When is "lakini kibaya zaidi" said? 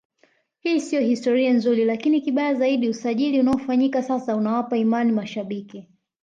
1.85-2.89